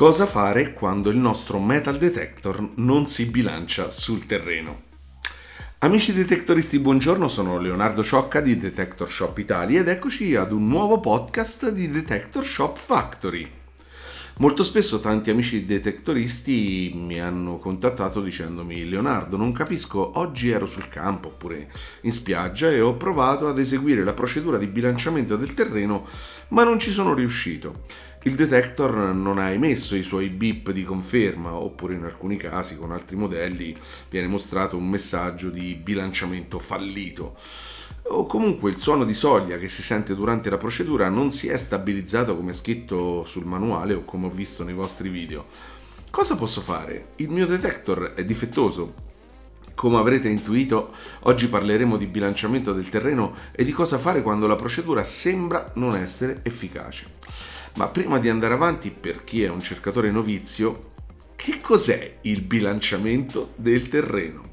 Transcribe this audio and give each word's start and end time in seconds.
Cosa 0.00 0.24
fare 0.24 0.72
quando 0.72 1.10
il 1.10 1.18
nostro 1.18 1.58
metal 1.58 1.98
detector 1.98 2.70
non 2.76 3.04
si 3.04 3.26
bilancia 3.26 3.90
sul 3.90 4.24
terreno? 4.24 4.84
Amici 5.80 6.14
detectoristi, 6.14 6.78
buongiorno, 6.78 7.28
sono 7.28 7.58
Leonardo 7.58 8.02
Ciocca 8.02 8.40
di 8.40 8.56
Detector 8.56 9.10
Shop 9.10 9.36
Italia 9.36 9.80
ed 9.80 9.88
eccoci 9.88 10.34
ad 10.36 10.52
un 10.52 10.68
nuovo 10.68 11.00
podcast 11.00 11.68
di 11.68 11.90
Detector 11.90 12.42
Shop 12.42 12.78
Factory. 12.78 13.59
Molto 14.40 14.64
spesso 14.64 15.00
tanti 15.00 15.28
amici 15.28 15.66
detectoristi 15.66 16.92
mi 16.94 17.20
hanno 17.20 17.58
contattato 17.58 18.22
dicendomi 18.22 18.88
Leonardo 18.88 19.36
non 19.36 19.52
capisco, 19.52 20.18
oggi 20.18 20.48
ero 20.48 20.64
sul 20.64 20.88
campo 20.88 21.28
oppure 21.28 21.70
in 22.02 22.10
spiaggia 22.10 22.70
e 22.70 22.80
ho 22.80 22.94
provato 22.94 23.48
ad 23.48 23.58
eseguire 23.58 24.02
la 24.02 24.14
procedura 24.14 24.56
di 24.56 24.66
bilanciamento 24.66 25.36
del 25.36 25.52
terreno 25.52 26.06
ma 26.48 26.64
non 26.64 26.78
ci 26.78 26.90
sono 26.90 27.12
riuscito. 27.12 27.82
Il 28.22 28.34
detector 28.34 29.14
non 29.14 29.36
ha 29.36 29.50
emesso 29.50 29.94
i 29.94 30.02
suoi 30.02 30.30
bip 30.30 30.70
di 30.70 30.84
conferma 30.84 31.52
oppure 31.52 31.92
in 31.92 32.04
alcuni 32.04 32.38
casi 32.38 32.78
con 32.78 32.92
altri 32.92 33.16
modelli 33.16 33.76
viene 34.08 34.26
mostrato 34.26 34.74
un 34.74 34.88
messaggio 34.88 35.50
di 35.50 35.74
bilanciamento 35.74 36.58
fallito 36.58 37.36
o 38.12 38.26
comunque 38.26 38.70
il 38.70 38.78
suono 38.78 39.04
di 39.04 39.14
soglia 39.14 39.56
che 39.56 39.68
si 39.68 39.82
sente 39.82 40.14
durante 40.14 40.50
la 40.50 40.56
procedura 40.56 41.08
non 41.08 41.30
si 41.30 41.48
è 41.48 41.56
stabilizzato 41.56 42.36
come 42.36 42.52
scritto 42.52 43.24
sul 43.24 43.44
manuale 43.44 43.94
o 43.94 44.02
come 44.02 44.26
ho 44.26 44.30
visto 44.30 44.64
nei 44.64 44.74
vostri 44.74 45.08
video. 45.08 45.46
Cosa 46.10 46.34
posso 46.34 46.60
fare? 46.60 47.10
Il 47.16 47.30
mio 47.30 47.46
detector 47.46 48.14
è 48.14 48.24
difettoso. 48.24 48.94
Come 49.74 49.96
avrete 49.96 50.28
intuito, 50.28 50.92
oggi 51.20 51.46
parleremo 51.46 51.96
di 51.96 52.06
bilanciamento 52.06 52.72
del 52.72 52.88
terreno 52.88 53.34
e 53.52 53.64
di 53.64 53.72
cosa 53.72 53.98
fare 53.98 54.22
quando 54.22 54.46
la 54.46 54.56
procedura 54.56 55.04
sembra 55.04 55.70
non 55.76 55.94
essere 55.94 56.40
efficace. 56.42 57.06
Ma 57.76 57.86
prima 57.86 58.18
di 58.18 58.28
andare 58.28 58.54
avanti, 58.54 58.90
per 58.90 59.22
chi 59.22 59.44
è 59.44 59.48
un 59.48 59.60
cercatore 59.60 60.10
novizio, 60.10 60.88
che 61.36 61.60
cos'è 61.60 62.16
il 62.22 62.42
bilanciamento 62.42 63.52
del 63.54 63.88
terreno? 63.88 64.49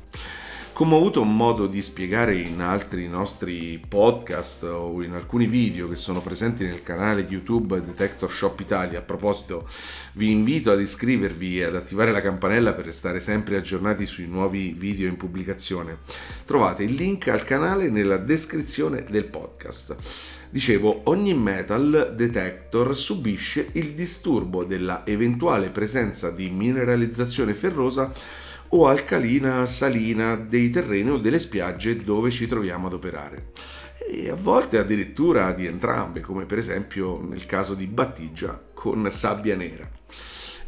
Come 0.78 0.94
ho 0.94 0.98
avuto 0.98 1.24
modo 1.24 1.66
di 1.66 1.82
spiegare 1.82 2.38
in 2.38 2.62
altri 2.62 3.08
nostri 3.08 3.82
podcast 3.90 4.62
o 4.62 5.02
in 5.02 5.14
alcuni 5.14 5.48
video 5.48 5.90
che 5.90 5.96
sono 5.96 6.22
presenti 6.22 6.66
nel 6.66 6.84
canale 6.84 7.26
YouTube 7.28 7.84
Detector 7.84 8.32
Shop 8.32 8.60
Italia, 8.60 9.00
a 9.00 9.02
proposito 9.02 9.68
vi 10.14 10.30
invito 10.30 10.70
ad 10.70 10.80
iscrivervi 10.80 11.62
e 11.62 11.64
ad 11.64 11.76
attivare 11.76 12.12
la 12.12 12.22
campanella 12.22 12.74
per 12.74 12.86
restare 12.86 13.20
sempre 13.22 13.58
aggiornati 13.58 14.06
sui 14.06 14.28
nuovi 14.28 14.76
video 14.78 15.08
in 15.08 15.18
pubblicazione. 15.18 15.98
Trovate 16.46 16.84
il 16.84 16.94
link 16.94 17.28
al 17.28 17.44
canale 17.44 17.90
nella 17.90 18.18
descrizione 18.18 19.04
del 19.10 19.26
podcast. 19.26 19.96
Dicevo, 20.52 21.02
ogni 21.06 21.34
metal 21.34 22.14
detector 22.16 22.96
subisce 22.96 23.70
il 23.72 23.94
disturbo 23.96 24.64
della 24.64 25.08
eventuale 25.08 25.72
presenza 25.72 26.30
di 26.30 26.52
mineralizzazione 26.52 27.56
ferrosa 27.56 28.14
o 28.70 28.88
alcalina 28.88 29.66
salina 29.66 30.36
dei 30.36 30.70
terreni 30.70 31.12
o 31.12 31.18
delle 31.18 31.40
spiagge 31.40 31.98
dove 31.98 32.32
ci 32.32 32.48
troviamo 32.48 32.88
ad 32.88 32.94
operare. 32.94 33.52
E 34.10 34.30
a 34.30 34.36
volte 34.36 34.78
addirittura 34.78 35.52
di 35.52 35.66
entrambe, 35.66 36.22
come 36.22 36.46
per 36.46 36.58
esempio 36.58 37.22
nel 37.22 37.46
caso 37.46 37.74
di 37.74 37.88
Battigia 37.88 38.62
con 38.74 39.10
sabbia 39.12 39.56
nera. 39.56 39.90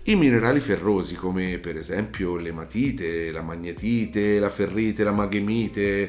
I 0.03 0.16
minerali 0.16 0.59
ferrosi 0.59 1.14
come 1.14 1.59
per 1.59 1.77
esempio 1.77 2.38
l'ematite, 2.38 3.31
la 3.31 3.42
magnetite, 3.42 4.39
la 4.39 4.50
ferrite, 4.50 5.03
la 5.03 5.11
maghemite 5.11 6.08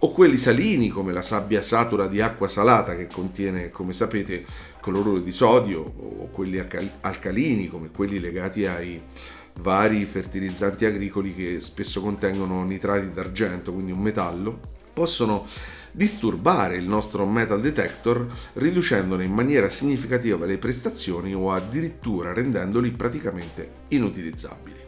o 0.00 0.10
quelli 0.12 0.36
salini 0.36 0.88
come 0.88 1.12
la 1.12 1.22
sabbia 1.22 1.62
satura 1.62 2.06
di 2.06 2.20
acqua 2.20 2.46
salata 2.46 2.94
che 2.94 3.08
contiene 3.12 3.70
come 3.70 3.92
sapete 3.92 4.44
cloruro 4.80 5.18
di 5.18 5.32
sodio 5.32 5.80
o 5.80 6.28
quelli 6.28 6.62
alcalini 7.00 7.68
come 7.68 7.90
quelli 7.90 8.20
legati 8.20 8.66
ai 8.66 9.00
vari 9.60 10.04
fertilizzanti 10.06 10.84
agricoli 10.84 11.34
che 11.34 11.60
spesso 11.60 12.00
contengono 12.00 12.64
nitrati 12.64 13.12
d'argento, 13.12 13.72
quindi 13.72 13.92
un 13.92 14.00
metallo, 14.00 14.60
possono 14.92 15.46
disturbare 15.90 16.76
il 16.76 16.88
nostro 16.88 17.26
metal 17.26 17.60
detector 17.60 18.26
riducendone 18.54 19.24
in 19.24 19.32
maniera 19.32 19.68
significativa 19.68 20.46
le 20.46 20.58
prestazioni 20.58 21.34
o 21.34 21.52
addirittura 21.52 22.32
rendendoli 22.32 22.90
praticamente 22.90 23.70
inutilizzabili. 23.88 24.80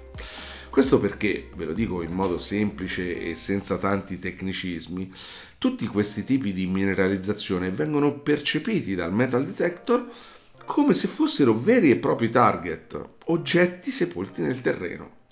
Questo 0.70 0.98
perché, 0.98 1.50
ve 1.54 1.66
lo 1.66 1.72
dico 1.72 2.02
in 2.02 2.10
modo 2.10 2.36
semplice 2.36 3.30
e 3.30 3.36
senza 3.36 3.78
tanti 3.78 4.18
tecnicismi, 4.18 5.12
tutti 5.56 5.86
questi 5.86 6.24
tipi 6.24 6.52
di 6.52 6.66
mineralizzazione 6.66 7.70
vengono 7.70 8.12
percepiti 8.18 8.96
dal 8.96 9.14
metal 9.14 9.46
detector 9.46 10.04
come 10.64 10.94
se 10.94 11.08
fossero 11.08 11.54
veri 11.54 11.90
e 11.90 11.96
propri 11.96 12.30
target, 12.30 13.00
oggetti 13.26 13.90
sepolti 13.90 14.42
nel 14.42 14.60
terreno. 14.60 15.22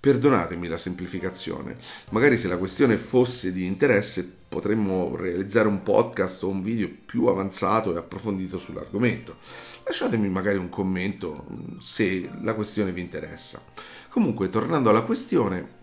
Perdonatemi 0.00 0.66
la 0.66 0.78
semplificazione, 0.78 1.76
magari 2.10 2.38
se 2.38 2.48
la 2.48 2.56
questione 2.56 2.96
fosse 2.96 3.52
di 3.52 3.66
interesse 3.66 4.38
potremmo 4.48 5.14
realizzare 5.14 5.68
un 5.68 5.82
podcast 5.82 6.42
o 6.42 6.48
un 6.48 6.62
video 6.62 6.88
più 7.04 7.26
avanzato 7.26 7.94
e 7.94 7.98
approfondito 7.98 8.58
sull'argomento. 8.58 9.36
Lasciatemi 9.84 10.28
magari 10.28 10.56
un 10.56 10.70
commento 10.70 11.44
se 11.78 12.30
la 12.40 12.54
questione 12.54 12.92
vi 12.92 13.02
interessa. 13.02 13.62
Comunque, 14.08 14.48
tornando 14.48 14.88
alla 14.88 15.02
questione, 15.02 15.78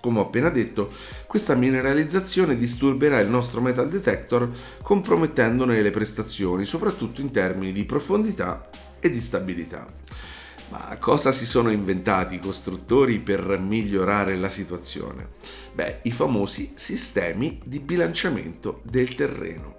come 0.00 0.20
ho 0.20 0.22
appena 0.22 0.48
detto, 0.48 0.92
questa 1.26 1.54
mineralizzazione 1.54 2.56
disturberà 2.56 3.20
il 3.20 3.28
nostro 3.28 3.60
metal 3.60 3.88
detector 3.88 4.50
compromettendone 4.82 5.80
le 5.80 5.90
prestazioni, 5.90 6.64
soprattutto 6.64 7.20
in 7.20 7.30
termini 7.30 7.72
di 7.72 7.84
profondità 7.84 8.68
e 9.00 9.10
di 9.10 9.20
stabilità. 9.20 9.86
Ma 10.70 10.96
cosa 11.00 11.32
si 11.32 11.46
sono 11.46 11.70
inventati 11.70 12.34
i 12.34 12.40
costruttori 12.40 13.20
per 13.20 13.58
migliorare 13.58 14.36
la 14.36 14.50
situazione? 14.50 15.28
Beh, 15.72 16.00
i 16.02 16.12
famosi 16.12 16.72
sistemi 16.74 17.58
di 17.64 17.80
bilanciamento 17.80 18.82
del 18.84 19.14
terreno 19.14 19.76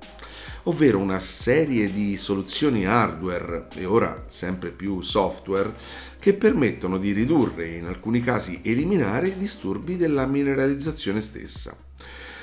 ovvero 0.63 0.99
una 0.99 1.19
serie 1.19 1.91
di 1.91 2.17
soluzioni 2.17 2.85
hardware 2.85 3.67
e 3.75 3.85
ora 3.85 4.23
sempre 4.27 4.69
più 4.69 5.01
software 5.01 5.73
che 6.19 6.33
permettono 6.33 6.97
di 6.97 7.13
ridurre 7.13 7.65
e 7.65 7.77
in 7.77 7.85
alcuni 7.85 8.21
casi 8.21 8.59
eliminare 8.63 9.29
i 9.29 9.37
disturbi 9.37 9.95
della 9.95 10.25
mineralizzazione 10.25 11.21
stessa. 11.21 11.75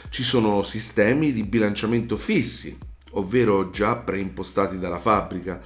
Ci 0.08 0.22
sono 0.22 0.62
sistemi 0.62 1.32
di 1.32 1.44
bilanciamento 1.44 2.16
fissi, 2.16 2.76
ovvero 3.12 3.70
già 3.70 3.96
preimpostati 3.96 4.78
dalla 4.78 4.98
fabbrica, 4.98 5.60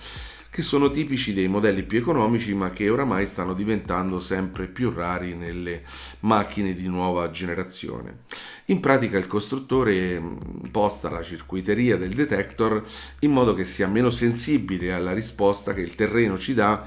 che 0.50 0.62
sono 0.62 0.90
tipici 0.90 1.32
dei 1.32 1.46
modelli 1.46 1.84
più 1.84 1.98
economici 1.98 2.52
ma 2.54 2.70
che 2.70 2.90
oramai 2.90 3.26
stanno 3.28 3.54
diventando 3.54 4.18
sempre 4.18 4.66
più 4.66 4.90
rari 4.90 5.34
nelle 5.34 5.84
macchine 6.20 6.72
di 6.72 6.88
nuova 6.88 7.30
generazione. 7.30 8.22
In 8.66 8.80
pratica 8.80 9.16
il 9.16 9.28
costruttore 9.28 10.18
mm, 10.18 10.36
imposta 10.64 11.08
la 11.08 11.22
circuiteria 11.22 11.96
del 11.96 12.14
detector 12.14 12.84
in 13.20 13.30
modo 13.30 13.54
che 13.54 13.64
sia 13.64 13.86
meno 13.86 14.10
sensibile 14.10 14.92
alla 14.92 15.12
risposta 15.12 15.72
che 15.72 15.82
il 15.82 15.94
terreno 15.94 16.36
ci 16.36 16.52
dà 16.52 16.84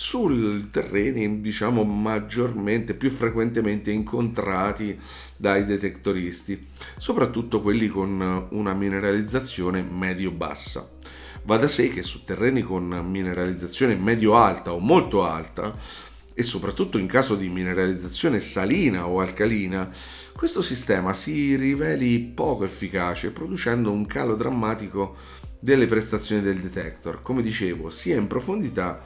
sul 0.00 0.68
terreni 0.70 1.40
diciamo 1.40 1.82
maggiormente 1.82 2.94
più 2.94 3.10
frequentemente 3.10 3.90
incontrati 3.90 4.96
dai 5.36 5.64
detectoristi 5.64 6.68
soprattutto 6.98 7.60
quelli 7.60 7.88
con 7.88 8.46
una 8.50 8.74
mineralizzazione 8.74 9.82
medio 9.82 10.30
bassa 10.30 10.88
Va 11.42 11.56
da 11.56 11.66
sé 11.66 11.88
che 11.88 12.02
su 12.02 12.24
terreni 12.24 12.62
con 12.62 12.86
mineralizzazione 13.10 13.96
medio-alta 13.96 14.72
o 14.72 14.78
molto 14.80 15.24
alta, 15.24 15.74
e 16.34 16.42
soprattutto 16.42 16.98
in 16.98 17.06
caso 17.06 17.36
di 17.36 17.48
mineralizzazione 17.48 18.38
salina 18.38 19.08
o 19.08 19.20
alcalina, 19.20 19.90
questo 20.34 20.60
sistema 20.60 21.14
si 21.14 21.56
riveli 21.56 22.20
poco 22.20 22.64
efficace, 22.64 23.30
producendo 23.30 23.90
un 23.90 24.04
calo 24.04 24.34
drammatico 24.34 25.16
delle 25.58 25.86
prestazioni 25.86 26.42
del 26.42 26.60
detector, 26.60 27.22
come 27.22 27.40
dicevo, 27.40 27.88
sia 27.88 28.16
in 28.16 28.26
profondità 28.26 29.00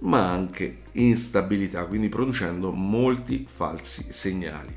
ma 0.00 0.30
anche 0.30 0.82
in 0.92 1.16
stabilità, 1.16 1.84
quindi 1.86 2.08
producendo 2.08 2.70
molti 2.70 3.46
falsi 3.48 4.12
segnali. 4.12 4.76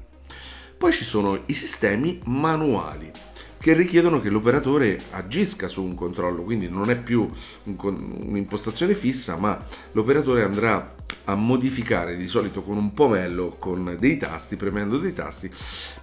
Poi 0.77 0.93
ci 0.93 1.03
sono 1.03 1.43
i 1.47 1.53
sistemi 1.53 2.19
manuali 2.25 3.11
che 3.59 3.73
richiedono 3.73 4.21
che 4.21 4.29
l'operatore 4.29 4.97
agisca 5.11 5.67
su 5.67 5.83
un 5.83 5.93
controllo, 5.93 6.43
quindi 6.43 6.69
non 6.69 6.89
è 6.89 6.97
più 6.97 7.27
un, 7.63 7.75
un'impostazione 8.27 8.95
fissa, 8.95 9.35
ma 9.35 9.61
l'operatore 9.91 10.43
andrà 10.43 10.95
a 11.25 11.35
modificare 11.35 12.15
di 12.15 12.25
solito 12.25 12.61
con 12.61 12.77
un 12.77 12.93
pomello, 12.93 13.57
con 13.59 13.97
dei 13.99 14.15
tasti, 14.15 14.55
premendo 14.55 14.97
dei 14.97 15.13
tasti, 15.13 15.51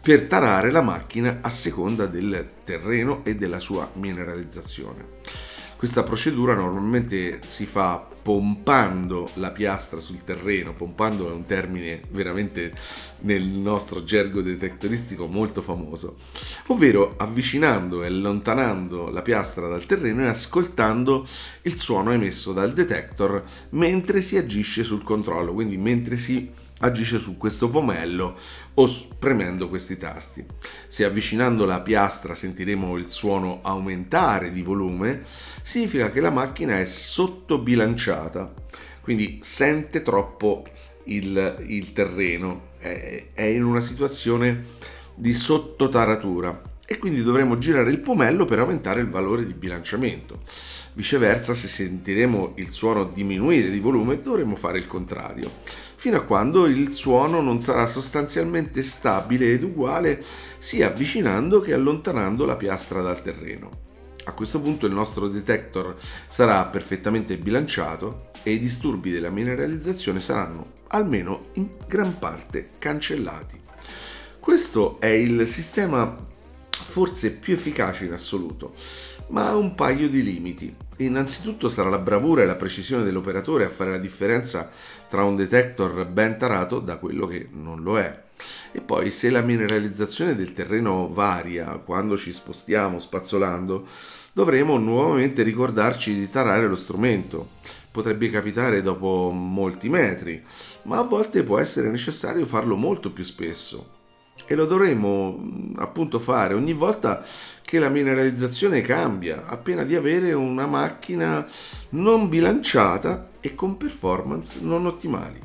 per 0.03 0.25
tarare 0.25 0.71
la 0.71 0.83
macchina 0.83 1.39
a 1.41 1.49
seconda 1.49 2.05
del 2.05 2.47
terreno 2.62 3.25
e 3.25 3.37
della 3.37 3.59
sua 3.59 3.91
mineralizzazione. 3.95 5.56
Questa 5.76 6.02
procedura 6.05 6.55
normalmente 6.55 7.40
si 7.44 7.67
fa 7.67 8.08
pompando 8.26 9.28
la 9.34 9.50
piastra 9.50 10.00
sul 10.00 10.25
terreno, 10.25 10.73
pompando 10.73 11.28
è 11.28 11.32
un 11.32 11.44
termine 11.44 12.00
veramente 12.08 12.73
nel 13.20 13.44
nostro 13.44 14.02
gergo 14.02 14.40
detectoristico 14.40 15.26
molto 15.26 15.61
famoso, 15.61 16.17
ovvero 16.69 17.14
avvicinando 17.19 18.02
e 18.02 18.06
allontanando 18.06 19.11
la 19.11 19.20
piastra 19.20 19.69
dal 19.69 19.84
terreno 19.84 20.23
e 20.23 20.28
ascoltando 20.28 21.26
il 21.62 21.76
suono 21.76 22.11
emesso 22.11 22.52
dal 22.52 22.73
detector 22.73 23.44
mentre 23.70 24.23
si 24.23 24.38
agisce 24.38 24.82
sul 24.82 25.02
controllo, 25.02 25.52
quindi 25.52 25.76
mentre 25.76 26.17
si 26.17 26.50
agisce 26.81 27.19
su 27.19 27.37
questo 27.37 27.70
pomello 27.70 28.37
o 28.75 28.90
premendo 29.19 29.69
questi 29.69 29.96
tasti. 29.96 30.44
Se 30.88 31.05
avvicinando 31.05 31.64
la 31.64 31.81
piastra 31.81 32.34
sentiremo 32.34 32.96
il 32.96 33.08
suono 33.08 33.61
aumentare 33.62 34.52
di 34.52 34.62
volume, 34.62 35.23
significa 35.62 36.11
che 36.11 36.20
la 36.20 36.31
macchina 36.31 36.78
è 36.78 36.84
sottobilanciata, 36.84 38.52
quindi 39.00 39.40
sente 39.43 40.02
troppo 40.02 40.64
il, 41.05 41.64
il 41.67 41.93
terreno, 41.93 42.69
è, 42.78 43.28
è 43.32 43.43
in 43.43 43.64
una 43.64 43.81
situazione 43.81 44.75
di 45.14 45.32
sottotaratura 45.32 46.75
e 46.87 46.99
quindi 46.99 47.23
dovremo 47.23 47.59
girare 47.59 47.91
il 47.91 47.99
pomello 47.99 48.44
per 48.44 48.61
aumentare 48.61 49.00
il 49.00 49.11
valore 49.11 49.44
di 49.44 49.53
bilanciamento. 49.53 50.41
Viceversa, 50.93 51.55
se 51.55 51.67
sentiremo 51.69 52.53
il 52.56 52.71
suono 52.71 53.05
diminuire 53.05 53.71
di 53.71 53.81
volume, 53.81 54.23
dovremo 54.23 54.56
fare 54.56 54.79
il 54.79 54.87
contrario, 54.87 55.50
fino 55.97 56.17
a 56.17 56.23
quando 56.23 56.67
il 56.67 56.93
suono 56.93 57.43
non 57.43 57.61
sarà 57.61 57.87
sostanzialmente 57.87 58.83
stabile 58.83 59.53
ed 59.53 59.65
uguale 59.65 60.25
sia 60.59 60.87
avvicinando 60.87 61.61
che 61.61 61.75
allontanando 61.75 62.47
la 62.47 62.56
piastra 62.56 63.03
dal 63.03 63.21
terreno. 63.21 63.85
A 64.25 64.33
questo 64.33 64.61
punto 64.61 64.87
il 64.87 64.93
nostro 64.93 65.29
detector 65.29 65.94
sarà 66.29 66.65
perfettamente 66.65 67.37
bilanciato 67.37 68.31
e 68.43 68.53
i 68.53 68.59
disturbi 68.59 69.11
della 69.11 69.31
mineralizzazione 69.31 70.19
saranno, 70.19 70.73
almeno 70.88 71.49
in 71.55 71.69
gran 71.87 72.19
parte, 72.19 72.71
cancellati. 72.79 73.61
Questo 74.41 75.00
è 75.00 75.09
il 75.09 75.47
sistema 75.47 76.15
forse 76.84 77.32
più 77.32 77.55
efficace 77.55 78.05
in 78.05 78.12
assoluto, 78.12 78.75
ma 79.28 79.49
ha 79.49 79.56
un 79.56 79.75
paio 79.75 80.08
di 80.08 80.23
limiti. 80.23 80.75
Innanzitutto 80.99 81.69
sarà 81.69 81.88
la 81.88 81.99
bravura 81.99 82.43
e 82.43 82.46
la 82.46 82.55
precisione 82.55 83.05
dell'operatore 83.05 83.64
a 83.64 83.70
fare 83.70 83.90
la 83.90 83.99
differenza 83.99 84.70
tra 85.08 85.25
un 85.25 85.37
detector 85.37 86.06
ben 86.06 86.38
tarato 86.38 86.78
da 86.81 86.96
quello 86.96 87.26
che 87.26 87.49
non 87.52 87.82
lo 87.82 87.99
è. 87.99 88.25
E 88.73 88.81
poi 88.81 89.11
se 89.11 89.31
la 89.31 89.40
mineralizzazione 89.40 90.34
del 90.34 90.52
terreno 90.52 91.08
varia 91.08 91.67
quando 91.82 92.17
ci 92.17 92.32
spostiamo 92.32 93.00
spazzolando, 93.00 93.87
dovremo 94.32 94.76
nuovamente 94.76 95.43
ricordarci 95.43 96.14
di 96.14 96.31
tarare 96.31 96.67
lo 96.67 96.76
strumento. 96.76 97.50
Potrebbe 97.90 98.28
capitare 98.31 98.82
dopo 98.82 99.31
molti 99.31 99.88
metri, 99.88 100.43
ma 100.82 100.99
a 100.99 101.02
volte 101.02 101.43
può 101.43 101.58
essere 101.58 101.88
necessario 101.88 102.44
farlo 102.44 102.76
molto 102.76 103.11
più 103.11 103.25
spesso 103.25 103.96
e 104.47 104.55
lo 104.55 104.65
dovremo 104.65 105.73
appunto 105.77 106.19
fare 106.19 106.55
ogni 106.55 106.73
volta 106.73 107.25
che 107.63 107.79
la 107.81 107.89
mineralizzazione 107.89 108.81
cambia, 108.81 109.45
appena 109.47 109.83
di 109.83 109.97
avere 109.97 110.33
una 110.33 110.67
macchina 110.67 111.45
non 111.91 112.29
bilanciata 112.29 113.29
e 113.41 113.55
con 113.55 113.77
performance 113.77 114.61
non 114.63 114.87
ottimali. 114.87 115.39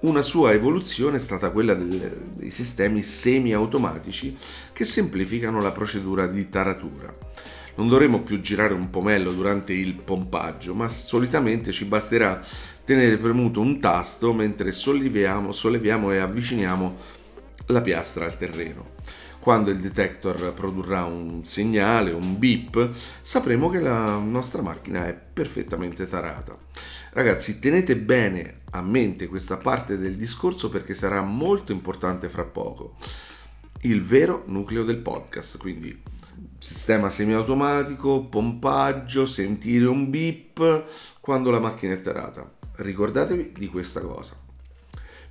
Una 0.00 0.22
sua 0.22 0.52
evoluzione 0.52 1.16
è 1.16 1.20
stata 1.20 1.50
quella 1.50 1.74
del, 1.74 2.30
dei 2.34 2.50
sistemi 2.50 3.02
semi-automatici 3.02 4.36
che 4.72 4.84
semplificano 4.84 5.60
la 5.60 5.72
procedura 5.72 6.26
di 6.26 6.48
taratura. 6.48 7.12
Non 7.76 7.88
dovremo 7.88 8.20
più 8.22 8.40
girare 8.40 8.74
un 8.74 8.90
pomello 8.90 9.32
durante 9.32 9.72
il 9.72 9.94
pompaggio, 9.94 10.74
ma 10.74 10.88
solitamente 10.88 11.70
ci 11.70 11.84
basterà 11.84 12.42
tenere 12.84 13.16
premuto 13.16 13.60
un 13.60 13.78
tasto 13.78 14.32
mentre 14.32 14.72
solleviamo, 14.72 15.52
solleviamo 15.52 16.12
e 16.12 16.18
avviciniamo 16.18 16.96
la 17.68 17.80
piastra 17.80 18.24
al 18.24 18.36
terreno. 18.36 18.96
Quando 19.40 19.70
il 19.70 19.78
detector 19.78 20.52
produrrà 20.52 21.04
un 21.04 21.44
segnale, 21.44 22.10
un 22.10 22.38
beep, 22.38 22.90
sapremo 23.22 23.70
che 23.70 23.78
la 23.78 24.18
nostra 24.18 24.62
macchina 24.62 25.06
è 25.06 25.14
perfettamente 25.14 26.06
tarata. 26.06 26.56
Ragazzi, 27.12 27.58
tenete 27.58 27.96
bene 27.96 28.60
a 28.70 28.82
mente 28.82 29.26
questa 29.26 29.56
parte 29.56 29.96
del 29.96 30.16
discorso 30.16 30.68
perché 30.68 30.92
sarà 30.92 31.22
molto 31.22 31.72
importante 31.72 32.28
fra 32.28 32.44
poco. 32.44 32.96
Il 33.82 34.02
vero 34.02 34.42
nucleo 34.46 34.84
del 34.84 34.98
podcast, 34.98 35.56
quindi 35.58 36.02
sistema 36.58 37.08
semiautomatico, 37.08 38.24
pompaggio, 38.24 39.24
sentire 39.24 39.86
un 39.86 40.10
beep 40.10 40.84
quando 41.20 41.50
la 41.50 41.60
macchina 41.60 41.94
è 41.94 42.00
tarata. 42.00 42.50
Ricordatevi 42.74 43.52
di 43.56 43.68
questa 43.68 44.00
cosa. 44.00 44.47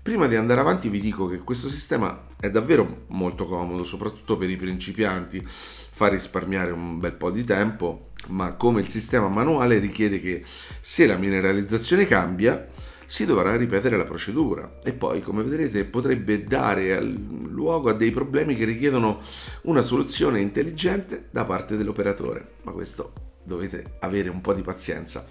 Prima 0.08 0.28
di 0.28 0.38
andare 0.38 0.62
avanti 0.62 0.88
vi 0.88 1.02
dico 1.02 1.28
che 1.28 1.40
questo 1.40 1.68
sistema 1.68 2.28
è 2.40 2.50
davvero 2.50 3.04
molto 3.08 3.46
comodo, 3.46 3.84
soprattutto 3.84 4.38
per 4.38 4.50
i 4.50 4.56
principianti, 4.56 5.46
fa 5.46 6.08
risparmiare 6.08 6.72
un 6.72 6.98
bel 6.98 7.12
po' 7.12 7.30
di 7.30 7.44
tempo, 7.44 8.12
ma 8.28 8.54
come 8.54 8.80
il 8.80 8.88
sistema 8.88 9.28
manuale 9.28 9.80
richiede 9.80 10.22
che 10.22 10.46
se 10.80 11.08
la 11.08 11.18
mineralizzazione 11.18 12.08
cambia, 12.08 12.70
si 13.06 13.26
dovrà 13.26 13.58
ripetere 13.58 13.98
la 13.98 14.06
procedura 14.06 14.80
e 14.82 14.94
poi, 14.94 15.22
come 15.22 15.44
vedrete, 15.44 15.84
potrebbe 15.84 16.46
dare 16.46 17.02
luogo 17.02 17.90
a 17.90 17.94
dei 17.94 18.12
problemi 18.12 18.56
che 18.56 18.64
richiedono 18.64 19.20
una 19.64 19.82
soluzione 19.82 20.40
intelligente 20.40 21.28
da 21.32 21.44
parte 21.44 21.76
dell'operatore. 21.76 22.52
Ma 22.62 22.72
questo 22.72 23.12
dovete 23.44 23.98
avere 24.00 24.30
un 24.30 24.40
po' 24.40 24.54
di 24.54 24.62
pazienza 24.62 25.28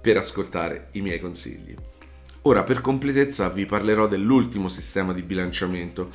per 0.00 0.16
ascoltare 0.16 0.90
i 0.92 1.00
miei 1.00 1.18
consigli. 1.18 1.74
Ora 2.44 2.62
per 2.62 2.80
completezza 2.80 3.50
vi 3.50 3.66
parlerò 3.66 4.06
dell'ultimo 4.08 4.68
sistema 4.68 5.12
di 5.12 5.20
bilanciamento, 5.20 6.10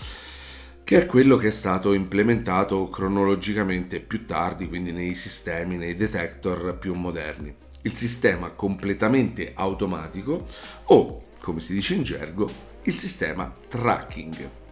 che 0.83 1.03
è 1.03 1.05
quello 1.05 1.37
che 1.37 1.49
è 1.49 1.51
stato 1.51 1.93
implementato 1.93 2.89
cronologicamente 2.89 3.99
più 3.99 4.25
tardi, 4.25 4.67
quindi 4.67 4.91
nei 4.91 5.13
sistemi, 5.13 5.77
nei 5.77 5.95
detector 5.95 6.77
più 6.79 6.95
moderni. 6.95 7.53
Il 7.83 7.93
sistema 7.93 8.49
completamente 8.49 9.51
automatico 9.53 10.45
o, 10.85 11.21
come 11.41 11.59
si 11.59 11.73
dice 11.73 11.93
in 11.93 12.01
gergo, 12.01 12.49
il 12.83 12.97
sistema 12.97 13.53
tracking. 13.67 14.64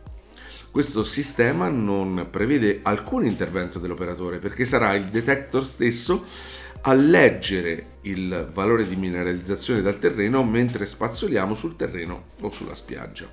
Questo 0.74 1.04
sistema 1.04 1.70
non 1.70 2.30
prevede 2.32 2.80
alcun 2.82 3.28
intervento 3.28 3.78
dell'operatore 3.78 4.40
perché 4.40 4.66
sarà 4.66 4.96
il 4.96 5.06
detector 5.06 5.64
stesso 5.64 6.26
a 6.82 6.94
leggere 6.94 7.98
il 8.02 8.50
valore 8.52 8.88
di 8.88 8.96
mineralizzazione 8.96 9.84
dal 9.84 10.00
terreno 10.00 10.44
mentre 10.44 10.88
spazzoliamo 10.88 11.54
sul 11.54 11.76
terreno 11.76 12.24
o 12.42 12.50
sulla 12.50 12.74
spiaggia. 12.74 13.30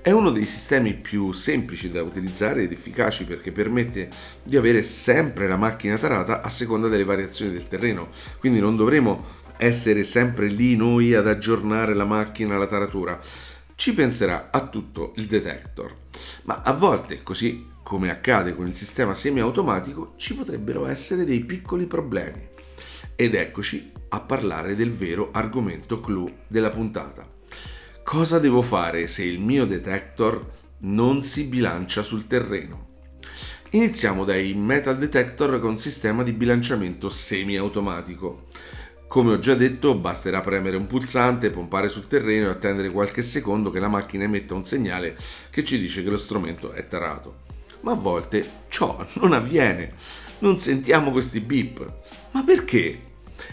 È 0.00 0.12
uno 0.12 0.30
dei 0.30 0.44
sistemi 0.44 0.94
più 0.94 1.32
semplici 1.32 1.90
da 1.90 2.00
utilizzare 2.00 2.62
ed 2.62 2.70
efficaci 2.70 3.24
perché 3.24 3.50
permette 3.50 4.08
di 4.44 4.56
avere 4.56 4.84
sempre 4.84 5.48
la 5.48 5.56
macchina 5.56 5.98
tarata 5.98 6.42
a 6.42 6.48
seconda 6.48 6.86
delle 6.86 7.02
variazioni 7.02 7.50
del 7.50 7.66
terreno, 7.66 8.10
quindi 8.38 8.60
non 8.60 8.76
dovremo 8.76 9.24
essere 9.56 10.04
sempre 10.04 10.46
lì 10.46 10.76
noi 10.76 11.12
ad 11.12 11.26
aggiornare 11.26 11.92
la 11.92 12.04
macchina 12.04 12.54
alla 12.54 12.68
taratura. 12.68 13.20
Ci 13.80 13.94
penserà 13.94 14.48
a 14.50 14.66
tutto 14.66 15.12
il 15.18 15.26
detector. 15.26 15.94
Ma 16.46 16.62
a 16.62 16.72
volte, 16.72 17.22
così 17.22 17.68
come 17.84 18.10
accade 18.10 18.56
con 18.56 18.66
il 18.66 18.74
sistema 18.74 19.14
semiautomatico, 19.14 20.14
ci 20.16 20.34
potrebbero 20.34 20.86
essere 20.86 21.24
dei 21.24 21.44
piccoli 21.44 21.86
problemi. 21.86 22.44
Ed 23.14 23.36
eccoci 23.36 23.92
a 24.08 24.18
parlare 24.18 24.74
del 24.74 24.90
vero 24.90 25.28
argomento 25.30 26.00
clou 26.00 26.28
della 26.48 26.70
puntata. 26.70 27.24
Cosa 28.02 28.40
devo 28.40 28.62
fare 28.62 29.06
se 29.06 29.22
il 29.22 29.38
mio 29.38 29.64
detector 29.64 30.44
non 30.78 31.22
si 31.22 31.44
bilancia 31.44 32.02
sul 32.02 32.26
terreno? 32.26 32.86
Iniziamo 33.70 34.24
dai 34.24 34.54
metal 34.54 34.98
detector 34.98 35.60
con 35.60 35.76
sistema 35.78 36.24
di 36.24 36.32
bilanciamento 36.32 37.10
semi-automatico. 37.10 38.46
Come 39.08 39.32
ho 39.32 39.38
già 39.38 39.54
detto, 39.54 39.94
basterà 39.94 40.42
premere 40.42 40.76
un 40.76 40.86
pulsante, 40.86 41.50
pompare 41.50 41.88
sul 41.88 42.06
terreno 42.06 42.48
e 42.48 42.50
attendere 42.50 42.90
qualche 42.90 43.22
secondo 43.22 43.70
che 43.70 43.80
la 43.80 43.88
macchina 43.88 44.24
emetta 44.24 44.54
un 44.54 44.64
segnale 44.64 45.16
che 45.50 45.64
ci 45.64 45.80
dice 45.80 46.02
che 46.02 46.10
lo 46.10 46.18
strumento 46.18 46.72
è 46.72 46.86
tarato. 46.86 47.46
Ma 47.80 47.92
a 47.92 47.96
volte 47.96 48.46
ciò 48.68 49.04
non 49.14 49.32
avviene. 49.32 49.94
Non 50.40 50.58
sentiamo 50.58 51.10
questi 51.10 51.40
beep. 51.40 51.90
Ma 52.32 52.42
perché? 52.42 53.06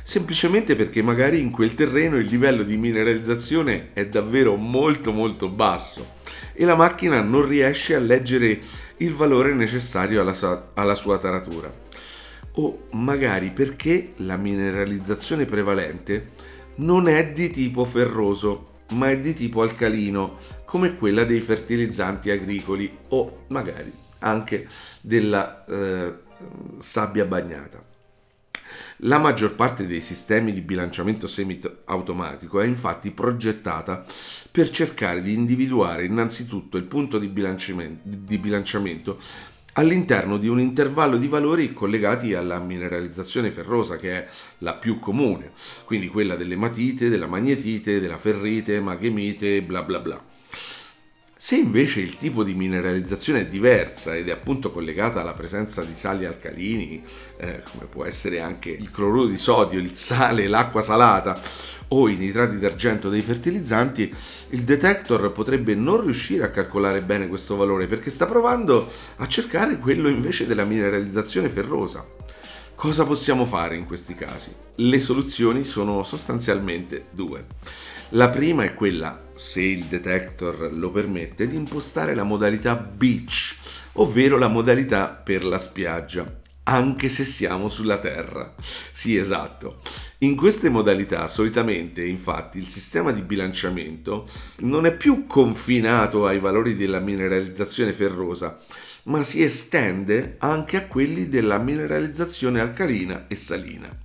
semplicemente 0.03 0.75
perché 0.75 1.01
magari 1.01 1.39
in 1.39 1.51
quel 1.51 1.75
terreno 1.75 2.17
il 2.17 2.25
livello 2.25 2.63
di 2.63 2.77
mineralizzazione 2.77 3.89
è 3.93 4.05
davvero 4.07 4.55
molto 4.55 5.11
molto 5.11 5.47
basso 5.47 6.13
e 6.53 6.65
la 6.65 6.75
macchina 6.75 7.21
non 7.21 7.47
riesce 7.47 7.95
a 7.95 7.99
leggere 7.99 8.59
il 8.97 9.13
valore 9.13 9.53
necessario 9.53 10.21
alla 10.21 10.33
sua, 10.33 10.71
alla 10.73 10.95
sua 10.95 11.17
taratura. 11.17 11.71
O 12.55 12.85
magari 12.91 13.51
perché 13.51 14.13
la 14.17 14.37
mineralizzazione 14.37 15.45
prevalente 15.45 16.31
non 16.77 17.07
è 17.07 17.31
di 17.31 17.49
tipo 17.49 17.85
ferroso, 17.85 18.83
ma 18.93 19.09
è 19.09 19.19
di 19.19 19.33
tipo 19.33 19.61
alcalino, 19.61 20.37
come 20.65 20.95
quella 20.95 21.23
dei 21.23 21.41
fertilizzanti 21.41 22.29
agricoli 22.29 22.89
o 23.09 23.45
magari 23.47 23.91
anche 24.19 24.67
della 25.01 25.65
eh, 25.65 26.13
sabbia 26.77 27.25
bagnata. 27.25 27.83
La 28.99 29.17
maggior 29.17 29.55
parte 29.55 29.87
dei 29.87 29.99
sistemi 29.99 30.53
di 30.53 30.61
bilanciamento 30.61 31.27
semi-automatico 31.27 32.61
è 32.61 32.65
infatti 32.65 33.11
progettata 33.11 34.05
per 34.49 34.69
cercare 34.69 35.21
di 35.21 35.33
individuare 35.33 36.05
innanzitutto 36.05 36.77
il 36.77 36.85
punto 36.85 37.19
di 37.19 37.27
bilanciamento, 37.27 38.01
di 38.03 38.37
bilanciamento 38.37 39.19
all'interno 39.77 40.37
di 40.37 40.47
un 40.47 40.59
intervallo 40.59 41.17
di 41.17 41.27
valori 41.27 41.73
collegati 41.73 42.33
alla 42.33 42.59
mineralizzazione 42.59 43.51
ferrosa 43.51 43.97
che 43.97 44.11
è 44.11 44.27
la 44.59 44.73
più 44.73 44.99
comune, 44.99 45.51
quindi 45.83 46.07
quella 46.07 46.35
delle 46.35 46.55
matite, 46.55 47.09
della 47.09 47.27
magnetite, 47.27 47.99
della 47.99 48.17
ferrite, 48.17 48.79
maghemite, 48.79 49.61
bla 49.61 49.83
bla 49.83 49.99
bla. 49.99 50.34
Se 51.45 51.55
invece 51.55 51.99
il 51.99 52.17
tipo 52.17 52.43
di 52.43 52.55
mineralizzazione 52.55 53.41
è 53.41 53.45
diversa 53.45 54.15
ed 54.15 54.29
è 54.29 54.31
appunto 54.31 54.71
collegata 54.71 55.21
alla 55.21 55.33
presenza 55.33 55.83
di 55.83 55.93
sali 55.93 56.25
alcalini, 56.25 57.03
eh, 57.37 57.61
come 57.71 57.85
può 57.87 58.03
essere 58.03 58.39
anche 58.39 58.71
il 58.71 58.89
cloruro 58.89 59.27
di 59.27 59.37
sodio, 59.37 59.77
il 59.79 59.93
sale, 59.93 60.47
l'acqua 60.47 60.81
salata 60.81 61.39
o 61.89 62.09
i 62.09 62.15
nitrati 62.15 62.57
d'argento 62.57 63.09
dei 63.09 63.21
fertilizzanti, 63.21 64.11
il 64.49 64.63
detector 64.63 65.31
potrebbe 65.31 65.75
non 65.75 66.01
riuscire 66.01 66.45
a 66.45 66.49
calcolare 66.49 67.03
bene 67.03 67.27
questo 67.27 67.55
valore 67.55 67.85
perché 67.85 68.09
sta 68.09 68.25
provando 68.25 68.91
a 69.17 69.27
cercare 69.27 69.77
quello 69.77 70.09
invece 70.09 70.47
della 70.47 70.65
mineralizzazione 70.65 71.49
ferrosa. 71.49 72.24
Cosa 72.75 73.05
possiamo 73.05 73.45
fare 73.45 73.77
in 73.77 73.85
questi 73.85 74.15
casi? 74.15 74.53
Le 74.75 74.99
soluzioni 74.99 75.63
sono 75.63 76.03
sostanzialmente 76.03 77.05
due. 77.11 77.45
La 78.09 78.27
prima 78.27 78.65
è 78.65 78.73
quella, 78.73 79.29
se 79.33 79.61
il 79.61 79.85
detector 79.85 80.73
lo 80.73 80.91
permette, 80.91 81.47
di 81.47 81.55
impostare 81.55 82.13
la 82.13 82.23
modalità 82.23 82.75
beach, 82.75 83.55
ovvero 83.93 84.37
la 84.37 84.49
modalità 84.49 85.07
per 85.07 85.45
la 85.45 85.57
spiaggia, 85.57 86.41
anche 86.63 87.07
se 87.07 87.23
siamo 87.23 87.69
sulla 87.69 87.97
Terra. 87.97 88.53
Sì, 88.91 89.15
esatto. 89.15 89.79
In 90.19 90.35
queste 90.35 90.69
modalità 90.69 91.29
solitamente, 91.29 92.03
infatti, 92.03 92.57
il 92.57 92.67
sistema 92.67 93.11
di 93.11 93.21
bilanciamento 93.21 94.27
non 94.59 94.85
è 94.85 94.95
più 94.95 95.25
confinato 95.27 96.25
ai 96.25 96.39
valori 96.39 96.75
della 96.75 96.99
mineralizzazione 96.99 97.93
ferrosa, 97.93 98.59
ma 99.05 99.23
si 99.23 99.43
estende 99.43 100.35
anche 100.39 100.77
a 100.77 100.85
quelli 100.85 101.27
della 101.27 101.57
mineralizzazione 101.57 102.59
alcalina 102.59 103.27
e 103.27 103.35
salina. 103.35 103.95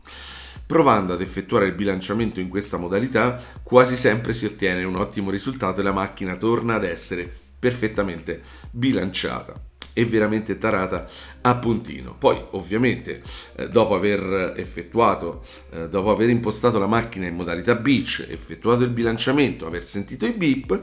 Provando 0.67 1.15
ad 1.15 1.21
effettuare 1.21 1.67
il 1.67 1.75
bilanciamento 1.75 2.39
in 2.39 2.49
questa 2.49 2.77
modalità, 2.77 3.43
quasi 3.63 3.97
sempre 3.97 4.33
si 4.33 4.45
ottiene 4.45 4.85
un 4.85 4.97
ottimo 4.97 5.31
risultato 5.31 5.81
e 5.81 5.85
la 5.85 5.93
macchina 5.93 6.37
torna 6.37 6.75
ad 6.75 6.85
essere 6.85 7.31
perfettamente 7.59 8.43
bilanciata 8.71 9.69
e 9.93 10.05
veramente 10.05 10.59
tarata 10.59 11.09
a 11.41 11.57
puntino. 11.57 12.15
Poi, 12.17 12.41
ovviamente, 12.51 13.23
eh, 13.57 13.69
dopo 13.69 13.95
aver 13.95 14.55
effettuato, 14.57 15.45
eh, 15.71 15.89
dopo 15.89 16.11
aver 16.11 16.29
impostato 16.29 16.79
la 16.79 16.87
macchina 16.87 17.27
in 17.27 17.35
modalità 17.35 17.75
beach, 17.75 18.27
effettuato 18.29 18.85
il 18.85 18.91
bilanciamento, 18.91 19.67
aver 19.67 19.83
sentito 19.83 20.25
i 20.27 20.33
beep, 20.33 20.81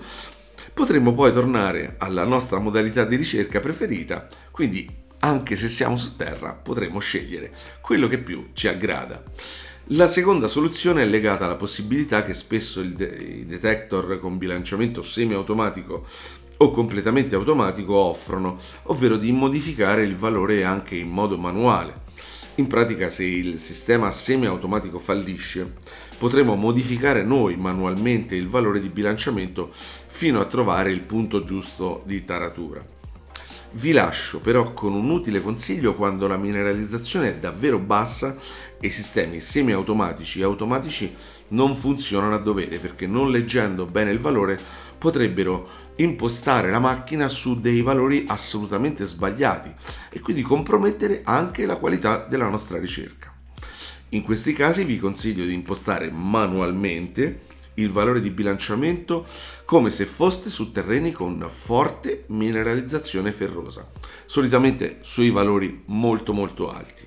potremmo 0.77 1.11
poi 1.11 1.33
tornare 1.33 1.95
alla 1.97 2.23
nostra 2.23 2.59
modalità 2.59 3.03
di 3.03 3.15
ricerca 3.15 3.59
preferita, 3.59 4.27
quindi 4.51 4.87
anche 5.21 5.55
se 5.55 5.69
siamo 5.69 5.97
su 5.97 6.15
terra 6.15 6.53
potremo 6.53 6.99
scegliere 6.99 7.51
quello 7.81 8.07
che 8.07 8.19
più 8.19 8.49
ci 8.53 8.67
aggrada. 8.67 9.23
La 9.91 10.07
seconda 10.07 10.47
soluzione 10.47 11.01
è 11.01 11.07
legata 11.07 11.45
alla 11.45 11.55
possibilità 11.55 12.23
che 12.23 12.35
spesso 12.35 12.83
de- 12.83 13.07
i 13.07 13.45
detector 13.47 14.19
con 14.19 14.37
bilanciamento 14.37 15.01
semiautomatico 15.01 16.05
o 16.57 16.69
completamente 16.69 17.33
automatico 17.33 17.95
offrono, 17.95 18.59
ovvero 18.83 19.17
di 19.17 19.31
modificare 19.31 20.03
il 20.03 20.15
valore 20.15 20.63
anche 20.63 20.95
in 20.95 21.09
modo 21.09 21.39
manuale. 21.39 22.05
In 22.57 22.65
pratica 22.65 23.11
se 23.11 23.23
il 23.23 23.59
sistema 23.59 24.11
semiautomatico 24.11 24.97
fallisce, 24.97 25.73
potremo 26.17 26.55
modificare 26.55 27.21
noi 27.21 27.55
manualmente 27.55 28.35
il 28.35 28.47
valore 28.47 28.81
di 28.81 28.89
bilanciamento 28.89 29.71
fino 30.07 30.41
a 30.41 30.45
trovare 30.45 30.91
il 30.91 31.01
punto 31.01 31.43
giusto 31.43 32.01
di 32.05 32.25
taratura. 32.25 32.83
Vi 33.73 33.91
lascio 33.91 34.39
però 34.39 34.71
con 34.71 34.95
un 34.95 35.07
utile 35.11 35.39
consiglio 35.39 35.93
quando 35.93 36.25
la 36.25 36.37
mineralizzazione 36.37 37.29
è 37.29 37.35
davvero 37.35 37.77
bassa 37.77 38.35
e 38.79 38.87
i 38.87 38.91
sistemi 38.91 39.39
semiautomatici 39.39 40.39
e 40.39 40.43
automatici 40.43 41.15
non 41.49 41.75
funzionano 41.75 42.33
a 42.33 42.39
dovere 42.39 42.79
perché 42.79 43.05
non 43.05 43.29
leggendo 43.29 43.85
bene 43.85 44.09
il 44.09 44.19
valore 44.19 44.57
potrebbero 44.97 45.85
impostare 45.97 46.69
la 46.69 46.79
macchina 46.79 47.27
su 47.27 47.59
dei 47.59 47.81
valori 47.81 48.25
assolutamente 48.27 49.05
sbagliati 49.05 49.73
e 50.09 50.19
quindi 50.19 50.41
compromettere 50.41 51.21
anche 51.23 51.65
la 51.65 51.75
qualità 51.75 52.25
della 52.27 52.49
nostra 52.49 52.79
ricerca. 52.79 53.33
In 54.09 54.23
questi 54.23 54.53
casi 54.53 54.83
vi 54.83 54.99
consiglio 54.99 55.45
di 55.45 55.53
impostare 55.53 56.09
manualmente 56.09 57.45
il 57.75 57.91
valore 57.91 58.21
di 58.21 58.29
bilanciamento 58.29 59.27
come 59.65 59.89
se 59.89 60.05
foste 60.05 60.49
su 60.49 60.71
terreni 60.71 61.11
con 61.11 61.45
forte 61.49 62.23
mineralizzazione 62.27 63.31
ferrosa, 63.31 63.91
solitamente 64.25 64.99
sui 65.01 65.29
valori 65.29 65.83
molto 65.85 66.33
molto 66.33 66.71
alti. 66.71 67.05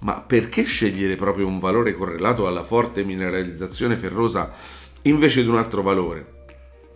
Ma 0.00 0.20
perché 0.20 0.64
scegliere 0.64 1.16
proprio 1.16 1.46
un 1.46 1.58
valore 1.58 1.94
correlato 1.94 2.46
alla 2.46 2.62
forte 2.62 3.04
mineralizzazione 3.04 3.96
ferrosa 3.96 4.52
invece 5.02 5.42
di 5.42 5.48
un 5.48 5.56
altro 5.56 5.82
valore? 5.82 6.43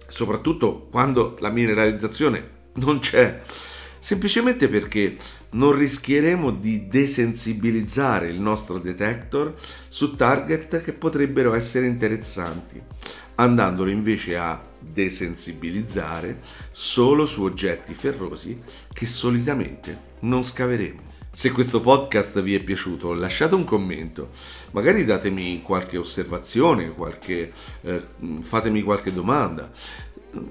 Soprattutto 0.09 0.89
quando 0.91 1.37
la 1.41 1.51
mineralizzazione 1.51 2.57
non 2.75 2.99
c'è. 2.99 3.43
Semplicemente 4.01 4.69
perché 4.69 5.17
non 5.51 5.77
rischieremo 5.77 6.51
di 6.51 6.89
desensibilizzare 6.89 8.29
il 8.29 8.41
nostro 8.41 8.79
detector 8.79 9.55
su 9.89 10.17
target 10.17 10.83
che 10.83 10.93
potrebbero 10.93 11.53
essere 11.53 11.87
interessanti, 11.87 12.81
andandolo 13.35 13.91
invece 13.91 14.39
a 14.39 14.61
desensibilizzare 14.81 16.41
solo 16.71 17.27
su 17.27 17.43
oggetti 17.43 17.93
ferrosi 17.93 18.61
che 18.93 19.07
solitamente 19.07 19.99
non 20.21 20.43
scaveremo. 20.43 21.17
Se 21.31 21.53
questo 21.53 21.81
podcast 21.81 22.41
vi 22.41 22.55
è 22.55 22.63
piaciuto, 22.63 23.13
lasciate 23.13 23.55
un 23.55 23.65
commento, 23.65 24.31
magari 24.73 25.05
datemi 25.05 25.63
qualche 25.63 25.97
osservazione, 25.97 26.89
qualche, 26.89 27.53
eh, 27.83 28.03
fatemi 28.41 28.83
qualche 28.83 29.13
domanda. 29.13 29.71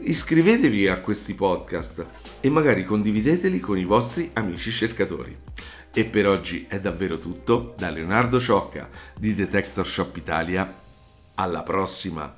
Iscrivetevi 0.01 0.87
a 0.87 0.99
questi 0.99 1.33
podcast 1.33 2.05
e 2.39 2.49
magari 2.49 2.85
condivideteli 2.85 3.59
con 3.59 3.77
i 3.77 3.85
vostri 3.85 4.29
amici 4.33 4.71
cercatori. 4.71 5.35
E 5.91 6.05
per 6.05 6.27
oggi 6.27 6.65
è 6.69 6.79
davvero 6.79 7.17
tutto 7.17 7.73
da 7.75 7.89
Leonardo 7.89 8.39
Ciocca 8.39 8.87
di 9.17 9.33
Detector 9.33 9.85
Shop 9.85 10.15
Italia. 10.15 10.73
Alla 11.35 11.63
prossima! 11.63 12.36